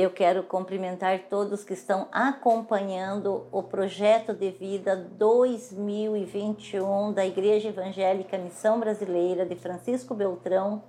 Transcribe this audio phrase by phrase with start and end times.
[0.00, 8.38] eu quero cumprimentar todos que estão acompanhando o projeto de vida 2021 da Igreja Evangélica
[8.38, 10.82] Missão Brasileira de Francisco Beltrão,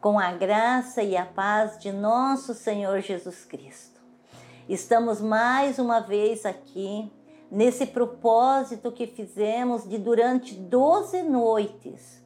[0.00, 4.00] com a graça e a paz de nosso Senhor Jesus Cristo.
[4.68, 7.12] Estamos mais uma vez aqui
[7.48, 12.20] nesse propósito que fizemos de durante 12 noites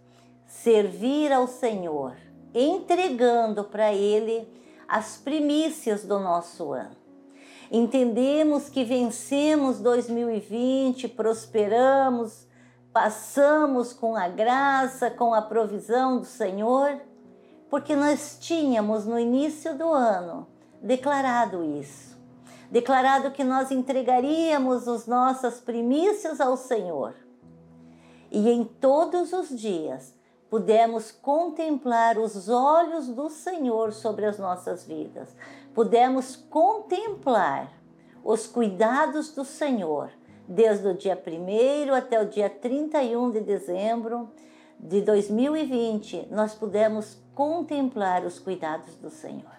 [0.47, 2.17] servir ao Senhor,
[2.55, 4.49] entregando para Ele
[4.89, 6.97] as primícias do nosso ano.
[7.71, 12.47] Entendemos que vencemos 2020, prosperamos,
[12.93, 17.01] passamos com a graça, com a provisão do Senhor,
[17.69, 20.47] porque nós tínhamos no início do ano
[20.81, 22.17] declarado isso.
[22.71, 27.15] Declarado que nós entregaríamos as nossas primícias ao Senhor.
[28.31, 30.15] E em todos os dias
[30.49, 35.35] pudemos contemplar os olhos do Senhor sobre as nossas vidas,
[35.75, 37.73] pudemos contemplar
[38.25, 40.11] os cuidados do Senhor,
[40.49, 44.31] desde o dia 1 até o dia 31 de dezembro
[44.79, 49.57] de 2020, nós pudemos contemplar os cuidados do Senhor.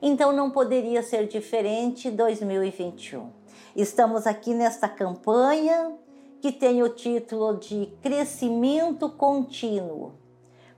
[0.00, 3.30] Então não poderia ser diferente 2021.
[3.74, 5.92] Estamos aqui nesta campanha
[6.40, 10.14] que tem o título de Crescimento Contínuo,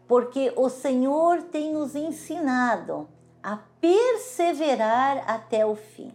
[0.06, 3.08] porque o Senhor tem nos ensinado
[3.42, 6.12] a perseverar até o fim.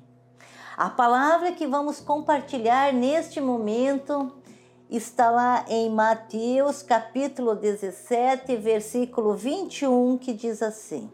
[0.76, 4.32] A palavra que vamos compartilhar neste momento
[4.90, 11.10] está lá em Mateus capítulo 17, versículo 21, que diz assim: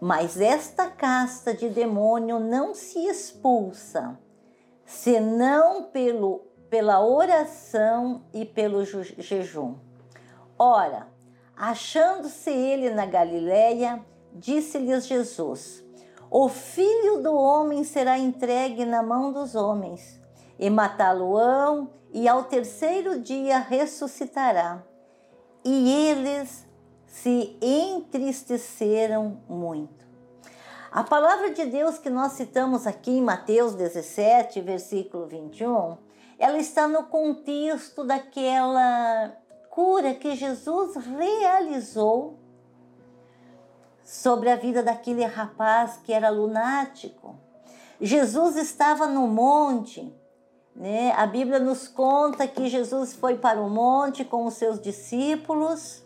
[0.00, 4.18] Mas esta casta de demônio não se expulsa
[4.92, 9.74] senão pelo, pela oração e pelo jejum.
[10.58, 11.08] Ora,
[11.56, 14.04] achando-se ele na Galiléia,
[14.34, 15.82] disse-lhes Jesus:
[16.30, 20.20] O filho do homem será entregue na mão dos homens,
[20.58, 24.84] e matá-lo-ão, e ao terceiro dia ressuscitará.
[25.64, 26.66] E eles
[27.06, 30.06] se entristeceram muito.
[30.92, 35.96] A palavra de Deus que nós citamos aqui em Mateus 17, versículo 21,
[36.38, 39.34] ela está no contexto daquela
[39.70, 42.38] cura que Jesus realizou
[44.04, 47.36] sobre a vida daquele rapaz que era lunático.
[47.98, 50.14] Jesus estava no monte,
[50.76, 51.12] né?
[51.12, 56.04] A Bíblia nos conta que Jesus foi para o monte com os seus discípulos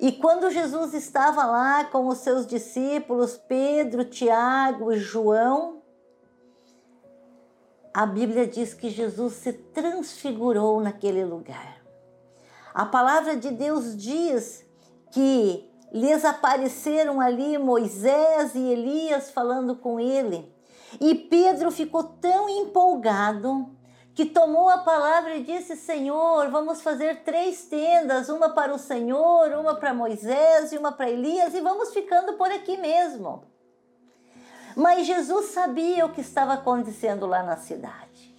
[0.00, 5.82] e quando Jesus estava lá com os seus discípulos, Pedro, Tiago e João,
[7.92, 11.80] a Bíblia diz que Jesus se transfigurou naquele lugar.
[12.74, 14.66] A palavra de Deus diz
[15.12, 20.52] que lhes apareceram ali Moisés e Elias falando com ele.
[21.00, 23.70] E Pedro ficou tão empolgado
[24.14, 29.52] que tomou a palavra e disse: Senhor, vamos fazer três tendas, uma para o Senhor,
[29.52, 33.44] uma para Moisés e uma para Elias, e vamos ficando por aqui mesmo.
[34.76, 38.34] Mas Jesus sabia o que estava acontecendo lá na cidade.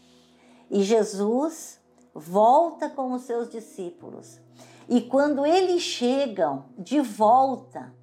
[0.70, 1.80] E Jesus
[2.14, 4.40] volta com os seus discípulos.
[4.88, 7.94] E quando eles chegam de volta,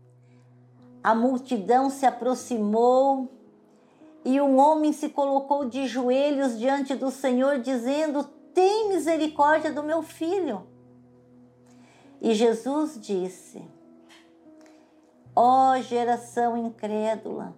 [1.02, 3.41] a multidão se aproximou
[4.24, 8.24] e um homem se colocou de joelhos diante do Senhor, dizendo:
[8.54, 10.66] Tem misericórdia do meu filho.
[12.20, 13.62] E Jesus disse:
[15.34, 17.54] Ó oh, geração incrédula,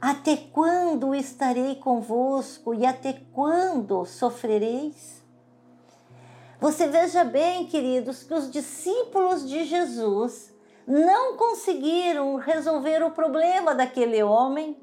[0.00, 5.22] até quando estarei convosco e até quando sofrereis?
[6.60, 10.54] Você veja bem, queridos, que os discípulos de Jesus
[10.86, 14.76] não conseguiram resolver o problema daquele homem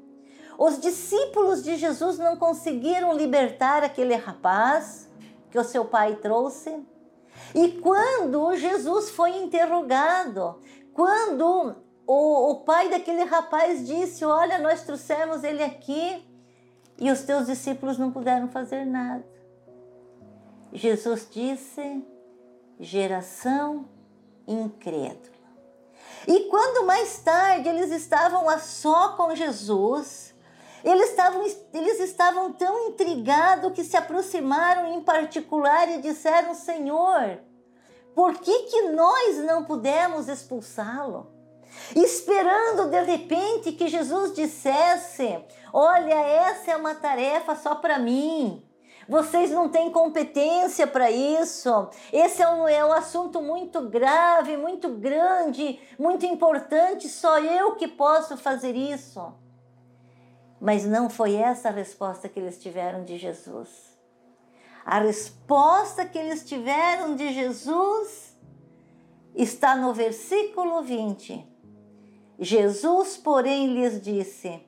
[0.60, 5.08] os discípulos de Jesus não conseguiram libertar aquele rapaz
[5.50, 6.86] que o seu pai trouxe.
[7.54, 10.60] E quando Jesus foi interrogado,
[10.92, 11.76] quando
[12.06, 16.22] o, o pai daquele rapaz disse: Olha, nós trouxemos ele aqui,
[16.98, 19.24] e os teus discípulos não puderam fazer nada.
[20.74, 22.04] Jesus disse:
[22.78, 23.88] geração
[24.46, 25.40] incrédula.
[26.28, 30.29] E quando mais tarde eles estavam a só com Jesus,
[30.84, 31.42] eles estavam,
[31.74, 37.38] eles estavam tão intrigados que se aproximaram em particular e disseram: Senhor,
[38.14, 41.30] por que, que nós não pudemos expulsá-lo?
[41.94, 45.42] Esperando de repente que Jesus dissesse:
[45.72, 48.62] Olha, essa é uma tarefa só para mim.
[49.08, 51.88] vocês não têm competência para isso.
[52.12, 57.88] Esse é um, é um assunto muito grave, muito grande, muito importante, só eu que
[57.88, 59.32] posso fazer isso.
[60.60, 63.98] Mas não foi essa a resposta que eles tiveram de Jesus.
[64.84, 68.36] A resposta que eles tiveram de Jesus
[69.34, 71.46] está no versículo 20.
[72.38, 74.60] Jesus, porém, lhes disse: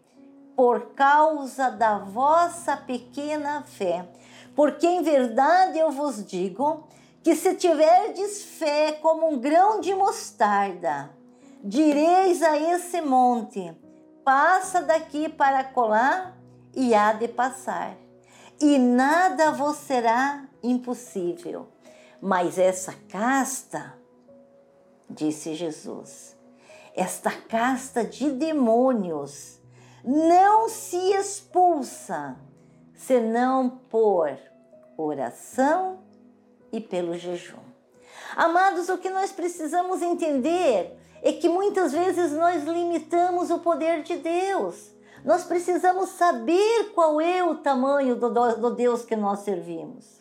[0.56, 4.06] por causa da vossa pequena fé.
[4.54, 6.84] Porque em verdade eu vos digo
[7.22, 11.10] que se tiverdes fé como um grão de mostarda,
[11.64, 13.74] direis a esse monte:
[14.24, 16.36] passa daqui para colar,
[16.74, 17.96] e há de passar,
[18.60, 21.68] e nada vos será impossível.
[22.20, 23.98] Mas essa casta,
[25.10, 26.36] disse Jesus,
[26.94, 29.60] esta casta de demônios,
[30.04, 32.36] não se expulsa
[32.94, 34.38] senão por
[34.96, 36.00] oração
[36.72, 37.58] e pelo jejum.
[38.36, 44.16] Amados, o que nós precisamos entender é que muitas vezes nós limitamos o poder de
[44.16, 44.90] Deus.
[45.24, 50.20] Nós precisamos saber qual é o tamanho do, do Deus que nós servimos.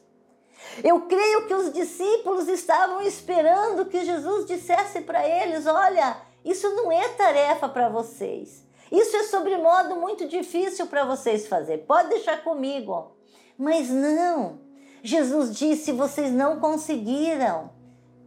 [0.84, 6.92] Eu creio que os discípulos estavam esperando que Jesus dissesse para eles: Olha, isso não
[6.92, 8.64] é tarefa para vocês.
[8.92, 11.80] Isso é sobremodo muito difícil para vocês fazer.
[11.80, 13.16] Pode deixar comigo.
[13.58, 14.60] Mas não.
[15.02, 17.72] Jesus disse: vocês não conseguiram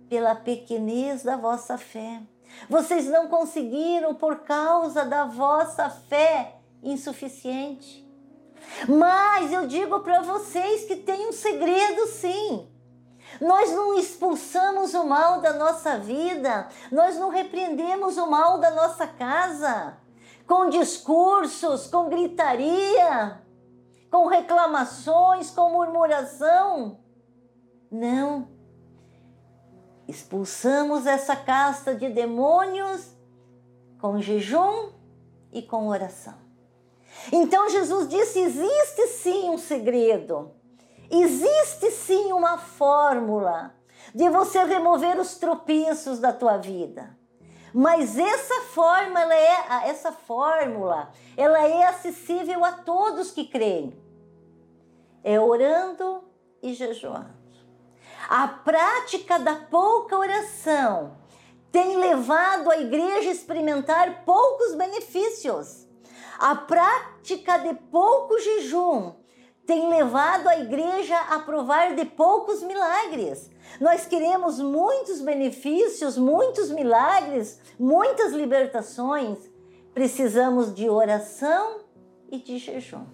[0.09, 2.20] pela pequenez da vossa fé.
[2.69, 8.05] Vocês não conseguiram por causa da vossa fé insuficiente.
[8.89, 12.69] Mas eu digo para vocês que tem um segredo sim.
[13.41, 19.06] Nós não expulsamos o mal da nossa vida, nós não repreendemos o mal da nossa
[19.06, 19.99] casa
[20.47, 23.41] com discursos, com gritaria,
[24.11, 27.01] com reclamações, com murmuração.
[27.91, 28.54] Não.
[30.06, 33.15] Expulsamos essa casta de demônios
[33.99, 34.91] com jejum
[35.53, 36.35] e com oração.
[37.33, 40.53] Então Jesus disse: existe sim um segredo,
[41.11, 43.75] existe sim uma fórmula
[44.15, 47.17] de você remover os tropeços da tua vida.
[47.73, 53.93] Mas essa forma, ela é, essa fórmula, ela é acessível a todos que creem.
[55.25, 56.23] É orando
[56.62, 57.44] e jejuando.
[58.29, 61.19] A prática da pouca oração
[61.71, 65.87] tem levado a igreja a experimentar poucos benefícios.
[66.38, 69.12] A prática de pouco jejum
[69.67, 73.50] tem levado a igreja a provar de poucos milagres.
[73.81, 79.38] Nós queremos muitos benefícios, muitos milagres, muitas libertações.
[79.93, 81.81] Precisamos de oração
[82.31, 83.06] e de jejum.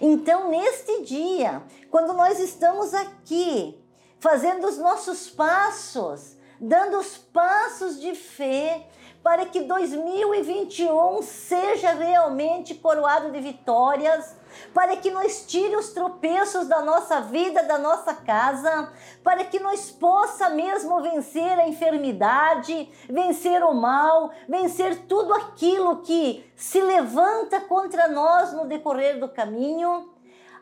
[0.00, 3.78] Então, neste dia, quando nós estamos aqui,
[4.20, 8.86] fazendo os nossos passos, dando os passos de fé,
[9.22, 14.36] para que 2021 seja realmente coroado de vitórias,
[14.72, 18.92] para que nós tire os tropeços da nossa vida, da nossa casa,
[19.22, 26.50] para que nós possa mesmo vencer a enfermidade, vencer o mal, vencer tudo aquilo que
[26.56, 30.10] se levanta contra nós no decorrer do caminho.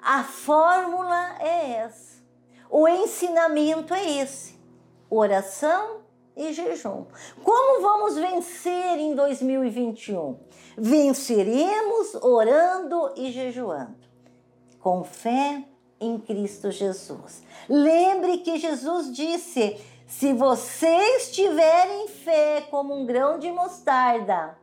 [0.03, 2.16] A fórmula é essa.
[2.71, 4.57] O ensinamento é esse.
[5.09, 6.07] Oração,
[6.37, 7.07] e jejum.
[7.43, 10.39] Como vamos vencer em 2021?
[10.77, 13.97] Venceremos orando e jejuando,
[14.79, 15.65] com fé
[15.99, 17.43] em Cristo Jesus.
[17.69, 24.59] Lembre que Jesus disse: se vocês tiverem fé como um grão de mostarda,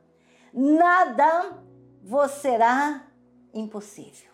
[0.53, 1.57] nada
[2.03, 3.07] vos será
[3.51, 4.31] impossível.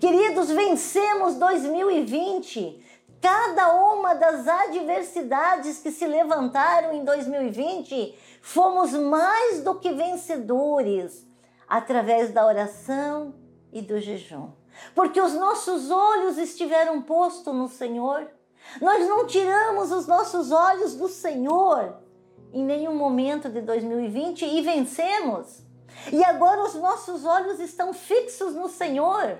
[0.00, 2.87] Queridos, vencemos 2020
[3.20, 11.26] Cada uma das adversidades que se levantaram em 2020, fomos mais do que vencedores
[11.68, 13.34] através da oração
[13.72, 14.50] e do jejum.
[14.94, 18.28] Porque os nossos olhos estiveram postos no Senhor.
[18.80, 21.96] Nós não tiramos os nossos olhos do Senhor
[22.52, 25.62] em nenhum momento de 2020 e vencemos.
[26.12, 29.38] E agora os nossos olhos estão fixos no Senhor.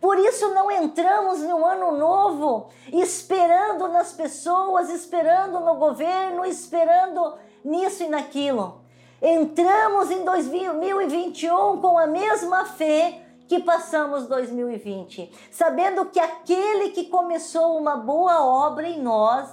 [0.00, 7.34] Por isso não entramos no ano novo esperando nas pessoas, esperando no governo, esperando
[7.64, 8.82] nisso e naquilo.
[9.22, 17.78] Entramos em 2021 com a mesma fé que passamos 2020, sabendo que aquele que começou
[17.78, 19.48] uma boa obra em nós,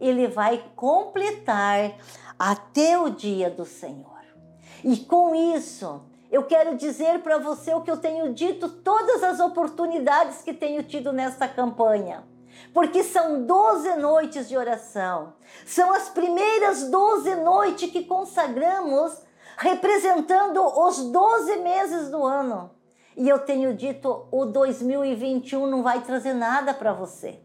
[0.00, 1.92] ele vai completar
[2.38, 4.20] até o dia do Senhor.
[4.84, 9.38] E com isso, eu quero dizer para você o que eu tenho dito todas as
[9.38, 12.24] oportunidades que tenho tido nesta campanha.
[12.72, 15.34] Porque são 12 noites de oração.
[15.66, 19.20] São as primeiras 12 noites que consagramos
[19.58, 22.70] representando os 12 meses do ano.
[23.14, 27.40] E eu tenho dito, o 2021 não vai trazer nada para você.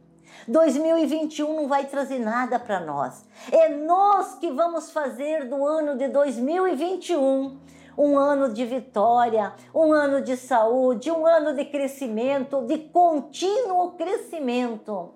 [0.47, 3.25] 2021 não vai trazer nada para nós.
[3.51, 7.67] É nós que vamos fazer do ano de 2021
[7.97, 15.13] um ano de vitória, um ano de saúde, um ano de crescimento, de contínuo crescimento,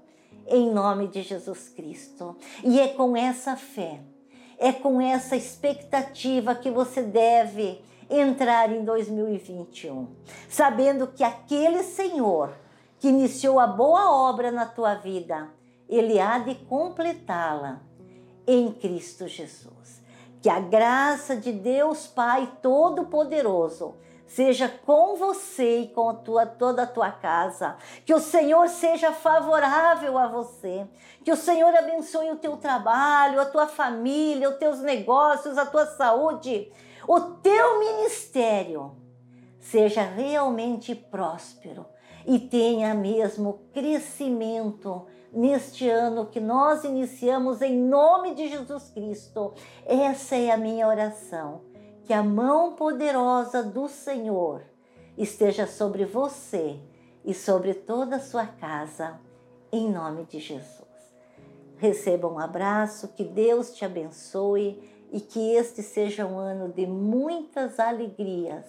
[0.47, 2.35] em nome de Jesus Cristo.
[2.63, 4.01] E é com essa fé,
[4.57, 10.07] é com essa expectativa que você deve entrar em 2021,
[10.49, 12.53] sabendo que aquele Senhor
[12.99, 15.49] que iniciou a boa obra na tua vida,
[15.87, 17.81] ele há de completá-la
[18.45, 20.00] em Cristo Jesus.
[20.41, 23.95] Que a graça de Deus Pai Todo-Poderoso
[24.25, 27.75] seja com você e com a tua, toda a tua casa.
[28.05, 30.87] Que o Senhor seja favorável a você.
[31.23, 35.85] Que o Senhor abençoe o teu trabalho, a tua família, os teus negócios, a tua
[35.85, 36.71] saúde.
[37.07, 38.95] O teu ministério
[39.59, 41.85] seja realmente próspero
[42.25, 49.53] e tenha mesmo crescimento neste ano que nós iniciamos em nome de Jesus Cristo.
[49.85, 51.61] Essa é a minha oração.
[52.03, 54.63] Que a mão poderosa do Senhor
[55.17, 56.79] esteja sobre você
[57.23, 59.19] e sobre toda a sua casa,
[59.71, 60.81] em nome de Jesus.
[61.77, 67.79] Receba um abraço, que Deus te abençoe e que este seja um ano de muitas
[67.79, 68.65] alegrias,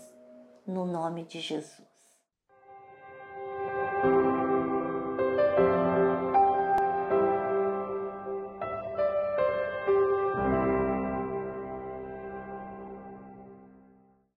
[0.67, 1.92] no nome de Jesus.